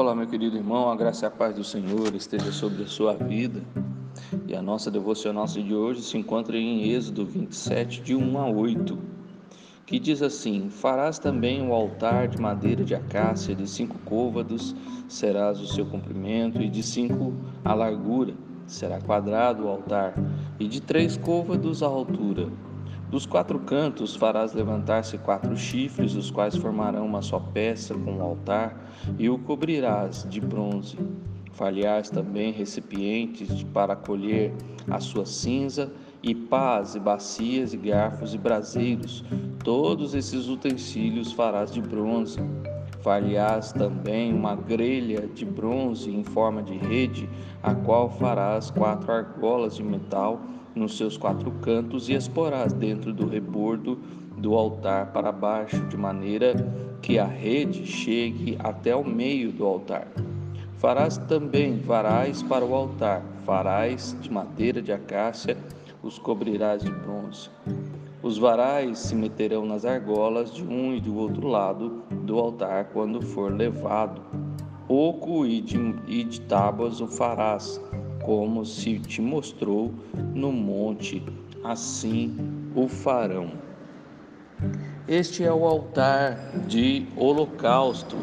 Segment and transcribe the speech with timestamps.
[0.00, 3.12] Olá, meu querido irmão, a graça e a paz do Senhor esteja sobre a sua
[3.12, 3.60] vida.
[4.48, 8.98] E a nossa devocional de hoje se encontra em Êxodo 27, de 1 a 8,
[9.84, 14.74] que diz assim: Farás também o altar de madeira de acácia, de cinco côvados
[15.06, 18.32] serás o seu comprimento, e de cinco a largura,
[18.66, 20.14] será quadrado o altar,
[20.58, 22.48] e de três côvados a altura
[23.10, 28.22] dos quatro cantos farás levantar-se quatro chifres, os quais formarão uma só peça com o
[28.22, 28.80] altar,
[29.18, 30.96] e o cobrirás de bronze.
[31.52, 34.54] Falharás também recipientes para colher
[34.88, 35.92] a sua cinza,
[36.22, 39.24] e pás, e bacias, e garfos, e braseiros.
[39.64, 42.38] Todos esses utensílios farás de bronze.
[43.02, 47.28] Falharás também uma grelha de bronze em forma de rede,
[47.62, 50.40] a qual farás quatro argolas de metal
[50.74, 53.98] nos seus quatro cantos e esporás dentro do rebordo
[54.36, 56.54] do altar para baixo, de maneira
[57.02, 60.08] que a rede chegue até o meio do altar.
[60.78, 65.56] Farás também varais para o altar, farás de madeira de acácia,
[66.02, 67.50] os cobrirás de bronze.
[68.22, 73.20] Os varais se meterão nas argolas de um e do outro lado do altar quando
[73.20, 74.22] for levado.
[74.88, 77.80] Oco e de, e de tábuas o farás
[78.22, 79.92] como se te mostrou
[80.34, 81.22] no monte,
[81.64, 82.36] assim
[82.74, 83.50] o farão.
[85.08, 88.16] Este é o altar de holocausto,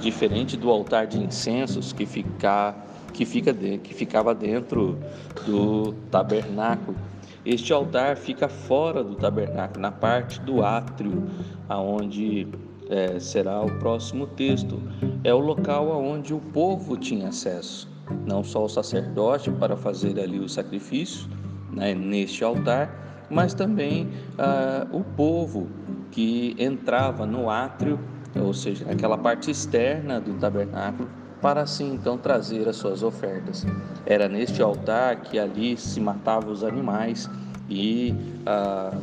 [0.00, 2.74] diferente do altar de incensos que, fica,
[3.12, 4.98] que, fica de, que ficava dentro
[5.46, 6.96] do tabernáculo.
[7.44, 11.30] Este altar fica fora do tabernáculo, na parte do átrio,
[11.68, 12.48] aonde
[12.90, 14.82] é, será o próximo texto.
[15.22, 17.95] É o local aonde o povo tinha acesso
[18.26, 21.28] não só o sacerdote para fazer ali o sacrifício
[21.70, 25.68] né, neste altar, mas também ah, o povo
[26.10, 27.98] que entrava no átrio,
[28.34, 31.08] ou seja, naquela parte externa do tabernáculo,
[31.40, 33.66] para assim então trazer as suas ofertas.
[34.06, 37.28] Era neste altar que ali se matavam os animais
[37.68, 38.14] e,
[38.46, 38.96] ah,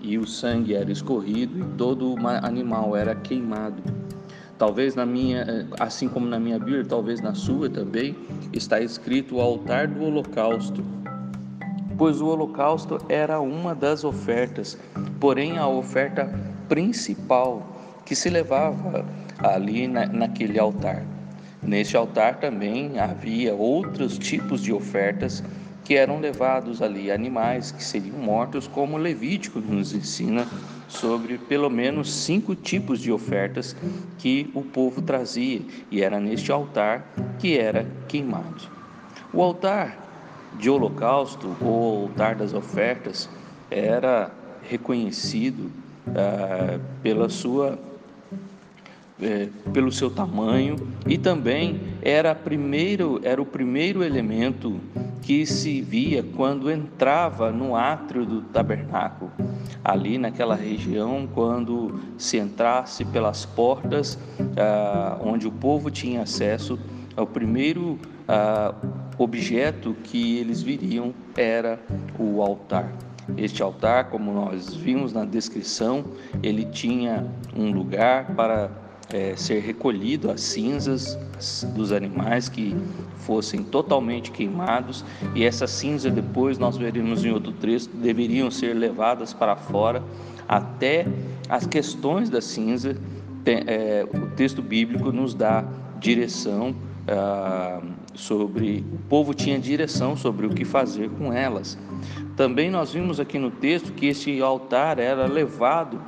[0.00, 4.03] e o sangue era escorrido e todo animal era queimado.
[4.58, 8.16] Talvez na minha, assim como na minha Bíblia, talvez na sua também,
[8.52, 10.84] está escrito o altar do holocausto.
[11.98, 14.78] Pois o holocausto era uma das ofertas,
[15.18, 16.32] porém a oferta
[16.68, 17.62] principal
[18.04, 19.04] que se levava
[19.38, 21.04] ali na, naquele altar.
[21.62, 25.42] Neste altar também havia outros tipos de ofertas
[25.84, 30.46] que eram levados ali, animais que seriam mortos, como Levítico nos ensina
[30.88, 33.76] sobre pelo menos cinco tipos de ofertas
[34.18, 37.06] que o povo trazia, e era neste altar
[37.38, 38.62] que era queimado.
[39.32, 39.98] O altar
[40.58, 43.28] de holocausto, ou altar das ofertas,
[43.70, 44.30] era
[44.62, 45.70] reconhecido
[46.08, 47.78] ah, pela sua
[49.20, 54.80] é, pelo seu tamanho e também era primeiro era o primeiro elemento
[55.24, 59.32] que se via quando entrava no átrio do tabernáculo
[59.82, 64.18] ali naquela região, quando se entrasse pelas portas
[64.54, 66.78] ah, onde o povo tinha acesso,
[67.16, 67.98] o primeiro
[68.28, 68.74] ah,
[69.16, 71.80] objeto que eles viriam era
[72.18, 72.92] o altar.
[73.38, 76.04] Este altar, como nós vimos na descrição,
[76.42, 81.18] ele tinha um lugar para é, ser recolhido as cinzas
[81.74, 82.74] dos animais que
[83.18, 85.04] fossem totalmente queimados
[85.34, 90.02] e essa cinza depois nós veremos em outro trecho deveriam ser levadas para fora
[90.48, 91.06] até
[91.48, 92.96] as questões da cinza
[93.46, 95.64] é, o texto bíblico nos dá
[96.00, 96.74] direção
[97.06, 97.82] ah,
[98.14, 101.76] sobre o povo tinha direção sobre o que fazer com elas.
[102.36, 106.00] Também nós vimos aqui no texto que esse altar era levado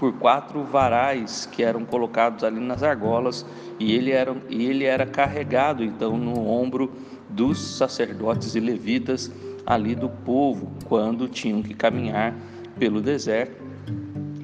[0.00, 3.44] por quatro varais que eram colocados ali nas argolas
[3.78, 6.90] e ele era, e ele era carregado então no ombro
[7.28, 9.30] dos sacerdotes e levitas
[9.66, 12.34] ali do povo quando tinham que caminhar
[12.78, 13.62] pelo deserto.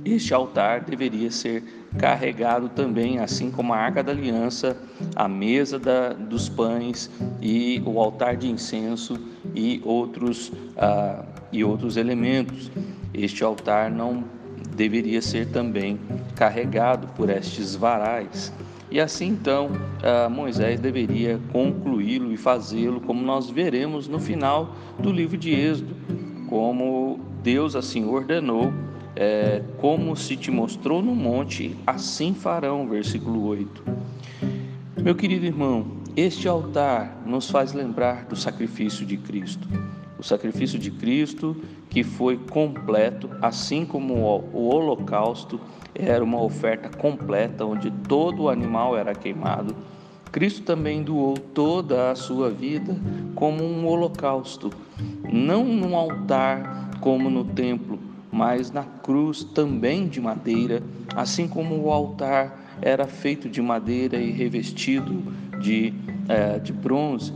[0.05, 1.65] Este altar deveria ser
[1.99, 4.77] carregado também, assim como a arca da aliança,
[5.17, 7.11] a mesa da, dos pães
[7.41, 9.19] e o altar de incenso
[9.55, 12.71] e outros, ah, e outros elementos.
[13.15, 14.36] Este altar não
[14.77, 15.99] deveria ser também
[16.37, 18.53] carregado por estes varais.
[18.91, 19.71] E assim então
[20.31, 25.97] Moisés deveria concluí-lo e fazê-lo, como nós veremos no final do livro de Êxodo,
[26.49, 28.73] como Deus assim ordenou,
[29.17, 32.87] é, como se te mostrou no monte, assim farão.
[32.89, 33.83] Versículo 8.
[35.03, 35.87] Meu querido irmão,
[36.17, 39.69] este altar nos faz lembrar do sacrifício de Cristo
[40.19, 41.57] o sacrifício de Cristo
[41.91, 45.61] que foi completo, assim como o holocausto
[45.95, 49.75] era uma oferta completa, onde todo o animal era queimado.
[50.31, 52.95] Cristo também doou toda a sua vida
[53.35, 54.71] como um holocausto,
[55.33, 57.99] não num altar como no templo,
[58.31, 60.83] mas na cruz também de madeira,
[61.15, 65.23] assim como o altar era feito de madeira e revestido
[65.61, 65.95] de,
[66.29, 67.33] é, de bronze.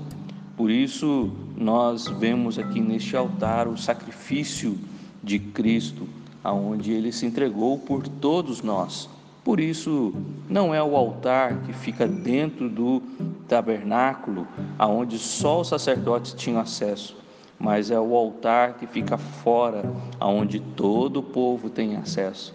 [0.56, 4.78] Por isso, nós vemos aqui neste altar o sacrifício
[5.22, 6.08] de Cristo,
[6.42, 9.10] aonde ele se entregou por todos nós.
[9.44, 10.14] Por isso,
[10.48, 13.02] não é o altar que fica dentro do
[13.46, 14.48] tabernáculo,
[14.78, 17.14] aonde só os sacerdotes tinham acesso,
[17.58, 19.82] mas é o altar que fica fora,
[20.18, 22.54] aonde todo o povo tem acesso.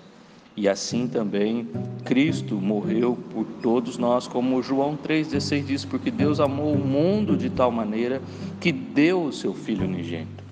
[0.57, 1.67] E assim também
[2.05, 7.49] Cristo morreu por todos nós, como João 3,16 diz, porque Deus amou o mundo de
[7.49, 8.21] tal maneira
[8.61, 10.43] que deu o seu Filho unigênito.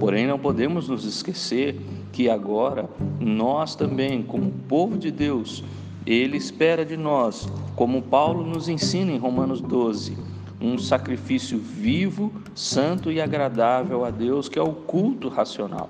[0.00, 1.78] Porém, não podemos nos esquecer
[2.12, 2.88] que agora
[3.20, 5.62] nós também, como povo de Deus,
[6.04, 10.16] Ele espera de nós, como Paulo nos ensina em Romanos 12,
[10.60, 15.88] um sacrifício vivo, santo e agradável a Deus, que é o culto racional.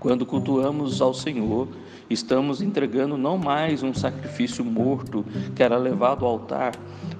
[0.00, 1.68] Quando cultuamos ao Senhor,
[2.08, 5.22] estamos entregando não mais um sacrifício morto
[5.54, 6.72] que era levado ao altar,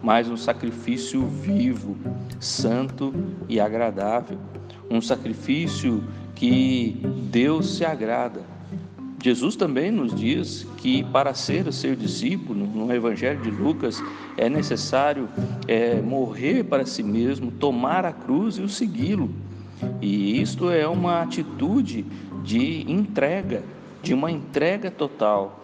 [0.03, 1.94] mas um sacrifício vivo,
[2.41, 3.12] santo
[3.47, 4.38] e agradável.
[4.91, 6.03] Um sacrifício
[6.35, 6.99] que
[7.31, 8.41] Deus se agrada.
[9.23, 14.03] Jesus também nos diz que para ser seu discípulo, no Evangelho de Lucas,
[14.38, 15.29] é necessário
[15.69, 19.31] é, morrer para si mesmo, tomar a cruz e o segui-lo.
[20.00, 22.05] E isto é uma atitude
[22.42, 23.62] de entrega,
[24.02, 25.62] de uma entrega total.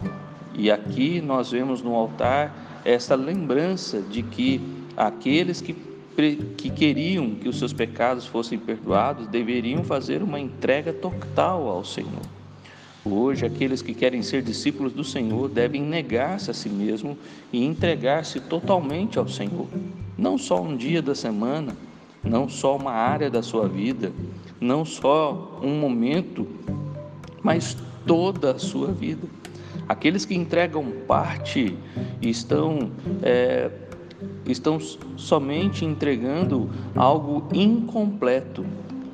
[0.55, 4.61] E aqui nós vemos no altar essa lembrança de que
[4.97, 5.75] aqueles que
[6.57, 12.23] que queriam que os seus pecados fossem perdoados deveriam fazer uma entrega total ao Senhor.
[13.05, 17.17] Hoje, aqueles que querem ser discípulos do Senhor devem negar-se a si mesmo
[17.53, 19.69] e entregar-se totalmente ao Senhor.
[20.19, 21.77] Não só um dia da semana,
[22.29, 24.13] não só uma área da sua vida,
[24.61, 26.47] não só um momento,
[27.43, 27.77] mas
[28.07, 29.27] toda a sua vida.
[29.89, 31.77] Aqueles que entregam parte
[32.21, 32.91] estão
[33.23, 33.71] é,
[34.47, 34.79] estão
[35.17, 38.65] somente entregando algo incompleto.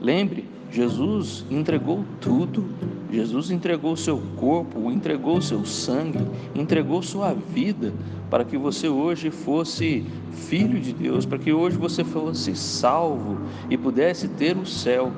[0.01, 2.67] Lembre, Jesus entregou tudo.
[3.13, 7.93] Jesus entregou seu corpo, entregou seu sangue, entregou sua vida
[8.31, 13.39] para que você hoje fosse filho de Deus, para que hoje você fosse salvo
[13.69, 15.13] e pudesse ter o céu.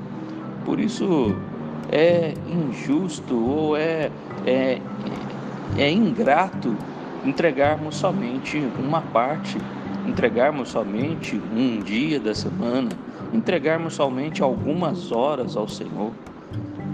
[0.65, 1.37] Por isso
[1.93, 4.11] é injusto ou é,
[4.45, 4.81] é,
[5.79, 6.77] é ingrato
[7.25, 9.57] entregarmos somente uma parte
[10.07, 12.91] entregarmos somente um dia da semana,
[13.33, 16.13] entregarmos somente algumas horas ao Senhor,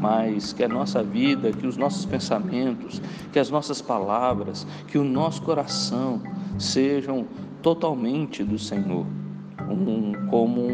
[0.01, 5.05] mas que a nossa vida, que os nossos pensamentos, que as nossas palavras, que o
[5.05, 6.23] nosso coração
[6.59, 7.27] sejam
[7.63, 9.05] totalmente do Senhor,
[9.69, 10.67] um, como,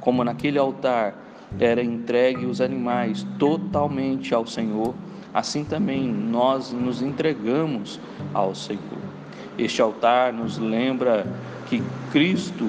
[0.00, 1.14] como naquele altar
[1.60, 4.94] era entregue os animais totalmente ao Senhor,
[5.34, 8.00] assim também nós nos entregamos
[8.32, 8.80] ao Senhor.
[9.58, 11.26] Este altar nos lembra
[11.68, 12.66] que Cristo,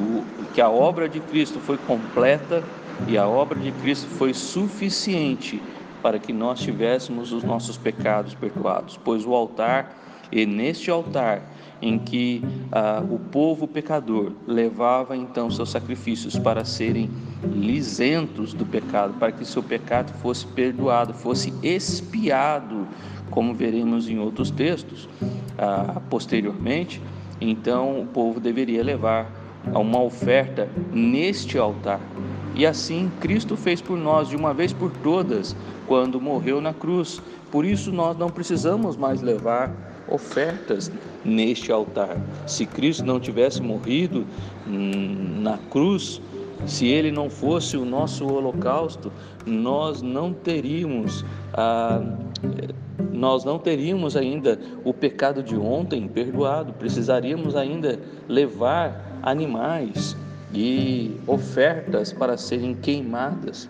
[0.54, 2.62] que a obra de Cristo foi completa
[3.08, 5.62] e a obra de Cristo foi suficiente
[6.02, 9.98] para que nós tivéssemos os nossos pecados perdoados, pois o altar
[10.32, 11.42] e neste altar
[11.82, 12.42] em que
[12.72, 17.10] ah, o povo pecador levava então seus sacrifícios para serem
[17.44, 22.88] lisentos do pecado, para que seu pecado fosse perdoado, fosse expiado,
[23.30, 25.10] como veremos em outros textos
[25.58, 27.02] ah, posteriormente,
[27.40, 29.30] então o povo deveria levar
[29.74, 32.00] uma oferta neste altar.
[32.56, 35.56] E assim Cristo fez por nós de uma vez por todas,
[35.88, 37.22] quando morreu na cruz.
[37.52, 39.72] Por isso nós não precisamos mais levar
[40.08, 40.92] ofertas
[41.24, 42.18] neste altar.
[42.46, 44.26] Se Cristo não tivesse morrido
[44.68, 46.22] hum, na cruz,
[46.66, 49.12] se ele não fosse o nosso holocausto,
[49.46, 52.02] nós não teríamos a
[53.12, 60.18] nós não teríamos ainda o pecado de ontem perdoado, precisaríamos ainda levar animais
[60.54, 63.70] e ofertas para serem queimadas.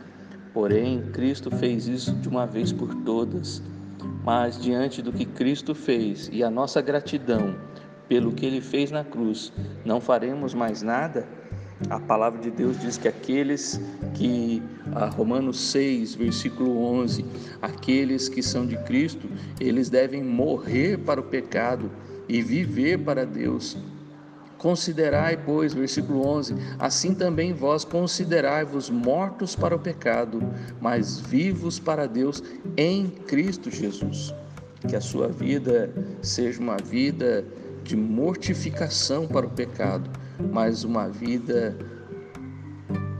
[0.53, 3.61] Porém, Cristo fez isso de uma vez por todas.
[4.23, 7.55] Mas diante do que Cristo fez e a nossa gratidão
[8.07, 9.51] pelo que ele fez na cruz,
[9.85, 11.27] não faremos mais nada?
[11.89, 13.81] A palavra de Deus diz que aqueles
[14.13, 14.61] que,
[15.15, 17.25] Romanos 6, versículo 11,
[17.61, 19.27] aqueles que são de Cristo,
[19.59, 21.91] eles devem morrer para o pecado
[22.29, 23.77] e viver para Deus.
[24.63, 30.41] Considerai, pois, versículo 11: assim também vós considerai-vos mortos para o pecado,
[30.79, 32.41] mas vivos para Deus
[32.77, 34.33] em Cristo Jesus.
[34.87, 37.43] Que a sua vida seja uma vida
[37.83, 40.09] de mortificação para o pecado,
[40.53, 41.77] mas uma vida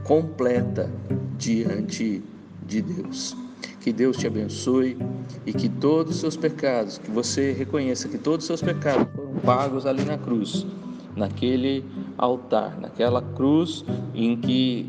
[0.02, 0.90] completa
[1.36, 2.22] diante
[2.66, 3.36] de Deus.
[3.80, 4.96] Que Deus te abençoe
[5.44, 9.34] e que todos os seus pecados, que você reconheça que todos os seus pecados foram
[9.40, 10.66] pagos ali na cruz,
[11.16, 11.84] naquele
[12.18, 14.88] altar, naquela cruz em que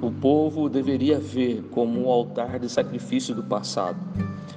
[0.00, 3.98] o povo deveria ver como um altar de sacrifício do passado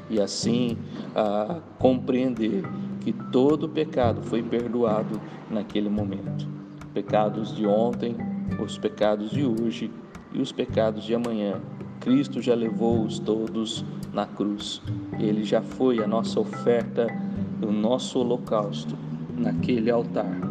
[0.09, 0.77] e assim
[1.15, 2.63] ah, compreender
[2.99, 6.47] que todo pecado foi perdoado naquele momento.
[6.93, 8.15] Pecados de ontem,
[8.63, 9.89] os pecados de hoje
[10.33, 11.59] e os pecados de amanhã.
[11.99, 14.81] Cristo já levou-os todos na cruz.
[15.19, 17.07] Ele já foi a nossa oferta,
[17.61, 18.95] o nosso holocausto
[19.37, 20.50] naquele altar.